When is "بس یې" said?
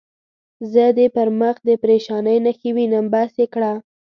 3.13-3.47